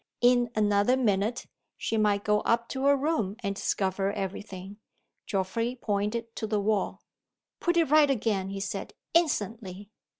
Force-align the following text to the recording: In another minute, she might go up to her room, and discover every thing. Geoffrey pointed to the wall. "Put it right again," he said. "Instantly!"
In 0.21 0.49
another 0.55 0.97
minute, 0.97 1.45
she 1.77 1.95
might 1.95 2.23
go 2.23 2.39
up 2.39 2.67
to 2.69 2.85
her 2.85 2.97
room, 2.97 3.35
and 3.43 3.53
discover 3.55 4.11
every 4.11 4.41
thing. 4.41 4.77
Geoffrey 5.27 5.75
pointed 5.79 6.35
to 6.37 6.47
the 6.47 6.59
wall. 6.59 7.03
"Put 7.59 7.77
it 7.77 7.91
right 7.91 8.09
again," 8.09 8.49
he 8.49 8.61
said. 8.61 8.95
"Instantly!" 9.13 9.91